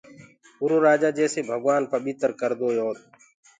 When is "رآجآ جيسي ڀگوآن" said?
0.87-1.83